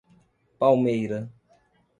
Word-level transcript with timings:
Palmeira 0.57 1.29